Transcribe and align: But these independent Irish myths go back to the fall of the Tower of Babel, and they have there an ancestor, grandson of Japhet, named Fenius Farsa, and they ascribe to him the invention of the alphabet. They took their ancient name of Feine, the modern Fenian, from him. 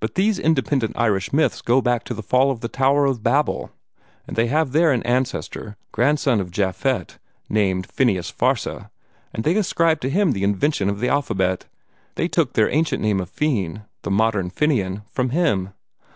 But 0.00 0.16
these 0.16 0.40
independent 0.40 0.96
Irish 0.98 1.32
myths 1.32 1.62
go 1.62 1.80
back 1.80 2.02
to 2.06 2.14
the 2.14 2.22
fall 2.24 2.50
of 2.50 2.62
the 2.62 2.68
Tower 2.68 3.04
of 3.06 3.22
Babel, 3.22 3.70
and 4.26 4.34
they 4.36 4.48
have 4.48 4.72
there 4.72 4.90
an 4.90 5.04
ancestor, 5.04 5.76
grandson 5.92 6.40
of 6.40 6.50
Japhet, 6.50 7.18
named 7.48 7.86
Fenius 7.86 8.28
Farsa, 8.28 8.90
and 9.32 9.44
they 9.44 9.54
ascribe 9.54 10.00
to 10.00 10.10
him 10.10 10.32
the 10.32 10.42
invention 10.42 10.88
of 10.88 10.98
the 10.98 11.08
alphabet. 11.10 11.66
They 12.16 12.26
took 12.26 12.54
their 12.54 12.70
ancient 12.70 13.02
name 13.02 13.20
of 13.20 13.30
Feine, 13.30 13.82
the 14.02 14.10
modern 14.10 14.50
Fenian, 14.50 15.02
from 15.12 15.28
him. 15.30 15.68